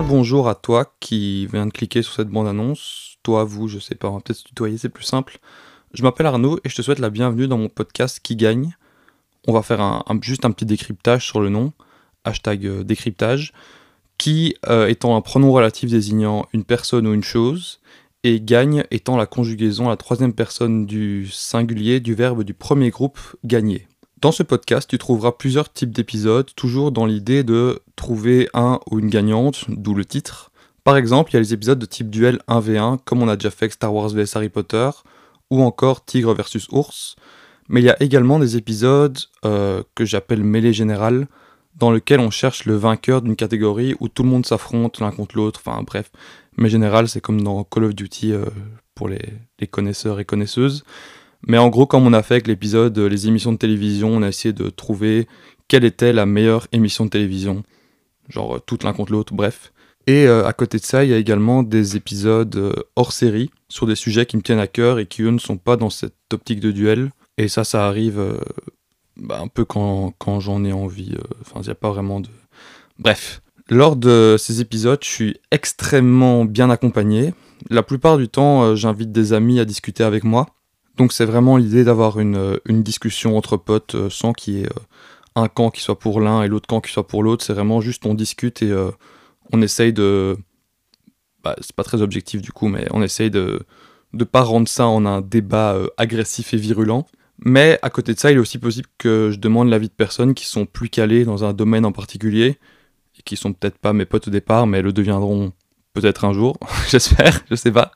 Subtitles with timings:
[0.00, 3.16] bonjour à toi qui viens de cliquer sur cette bande-annonce.
[3.22, 5.38] Toi, vous, je sais pas, on va peut-être se tutoyer, c'est plus simple.
[5.92, 8.74] Je m'appelle Arnaud et je te souhaite la bienvenue dans mon podcast Qui gagne.
[9.46, 11.72] On va faire juste un petit décryptage sur le nom,
[12.24, 13.52] hashtag euh, décryptage,
[14.16, 17.80] qui euh, étant un pronom relatif désignant une personne ou une chose,
[18.24, 22.90] et gagne étant la conjugaison à la troisième personne du singulier du verbe du premier
[22.90, 23.88] groupe gagner.
[24.22, 29.00] Dans ce podcast, tu trouveras plusieurs types d'épisodes, toujours dans l'idée de trouver un ou
[29.00, 30.52] une gagnante, d'où le titre.
[30.84, 33.50] Par exemple, il y a les épisodes de type duel 1v1, comme on a déjà
[33.50, 34.90] fait avec Star Wars vs Harry Potter,
[35.50, 37.16] ou encore Tigre versus Ours.
[37.68, 41.26] Mais il y a également des épisodes euh, que j'appelle mêlée générale,
[41.74, 45.36] dans lesquels on cherche le vainqueur d'une catégorie où tout le monde s'affronte l'un contre
[45.36, 45.60] l'autre.
[45.66, 46.12] Enfin bref,
[46.56, 48.44] mais général, c'est comme dans Call of Duty euh,
[48.94, 50.84] pour les connaisseurs et connaisseuses.
[51.46, 54.22] Mais en gros, comme on a fait avec l'épisode euh, Les émissions de télévision, on
[54.22, 55.26] a essayé de trouver
[55.68, 57.62] quelle était la meilleure émission de télévision.
[58.28, 59.72] Genre euh, toute l'un contre l'autre, bref.
[60.06, 63.86] Et euh, à côté de ça, il y a également des épisodes hors série sur
[63.86, 66.14] des sujets qui me tiennent à cœur et qui eux ne sont pas dans cette
[66.32, 67.10] optique de duel.
[67.38, 68.20] Et ça, ça arrive
[69.16, 71.16] bah, un peu quand, quand j'en ai envie.
[71.40, 72.28] Enfin, il n'y a pas vraiment de.
[72.98, 73.42] Bref.
[73.70, 77.32] Lors de ces épisodes, je suis extrêmement bien accompagné.
[77.70, 80.48] La plupart du temps, j'invite des amis à discuter avec moi.
[80.96, 84.66] Donc c'est vraiment l'idée d'avoir une, euh, discussion entre potes euh, sans qu'il y ait
[84.66, 84.80] euh,
[85.34, 87.44] un camp qui soit pour l'un et l'autre camp qui soit pour l'autre.
[87.44, 88.72] C'est vraiment juste on discute et
[89.50, 90.36] on essaye de...
[91.42, 93.60] Bah, c'est pas très objectif du coup, mais on essaye de
[94.12, 97.06] ne pas rendre ça en un débat agressif et virulent.
[97.38, 100.34] Mais à côté de ça, il est aussi possible que je demande l'avis de personnes
[100.34, 102.58] qui sont plus calées dans un domaine en particulier
[103.18, 105.52] et qui sont peut-être pas mes potes au départ, mais le deviendront
[105.94, 106.58] peut-être un jour,
[106.90, 107.92] j'espère, je sais pas.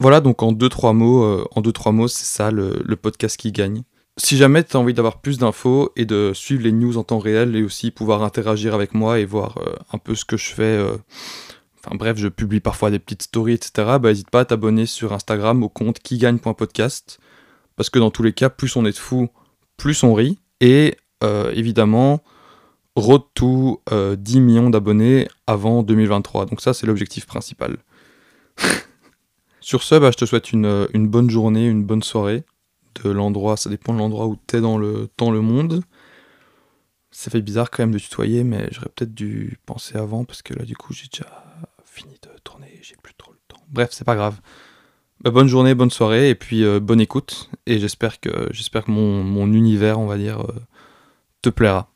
[0.00, 3.36] Voilà, donc en deux trois mots, euh, en deux trois mots, c'est ça le, podcast
[3.36, 3.82] qui gagne.
[4.16, 7.18] Si jamais tu as envie d'avoir plus d'infos et de suivre les news en temps
[7.18, 10.50] réel et aussi pouvoir interagir avec moi et voir euh, un peu ce que je
[10.50, 10.96] fais, euh,
[11.78, 13.98] enfin bref, je publie parfois des petites stories, etc.
[14.00, 17.18] Bah n'hésite pas à t'abonner sur Instagram au compte quigagne.podcast
[17.74, 19.28] parce que dans tous les cas, plus on est de fous,
[19.76, 20.96] plus on rit et
[21.52, 22.22] évidemment,
[22.96, 26.46] road to 10 millions d'abonnés avant 2023.
[26.46, 27.78] Donc ça, c'est l'objectif principal.
[29.68, 32.42] Sur ce, bah, je te souhaite une, bonne journée, une bonne soirée.
[33.04, 35.82] De l'endroit, ça dépend de l'endroit où t'es dans le, dans le monde.
[37.10, 40.54] Ça fait bizarre quand même de tutoyer, mais j'aurais peut-être dû penser avant parce que
[40.54, 41.44] là, du coup, j'ai déjà
[41.84, 43.60] fini de tourner, j'ai plus trop le temps.
[43.68, 44.40] Bref, c'est pas grave.
[45.20, 47.50] Bah, bonne journée, bonne soirée et puis euh, bonne écoute.
[47.66, 50.54] Et j'espère que, j'espère que mon, mon, univers, on va dire, euh,
[51.42, 51.90] te plaira.